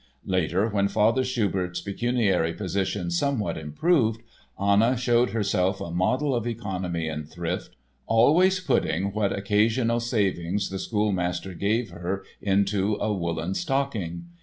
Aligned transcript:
Later, 0.25 0.67
when 0.67 0.87
Father 0.87 1.23
Schubert's 1.23 1.79
pecuniary 1.79 2.53
position 2.53 3.11
somewhat 3.11 3.55
improved, 3.55 4.19
Anna 4.59 4.97
showed 4.97 5.29
herself 5.29 5.79
a 5.79 5.91
model 5.91 6.33
of 6.33 6.47
economy 6.47 7.07
and 7.07 7.29
thrift, 7.29 7.75
always 8.07 8.59
putting 8.59 9.13
what 9.13 9.31
occasional 9.31 9.99
savings 9.99 10.71
the 10.71 10.79
schoolmaster 10.79 11.53
gave 11.53 11.91
her 11.91 12.23
into 12.41 12.95
a 12.95 13.13
woolen 13.13 13.53
stocking! 13.53 14.23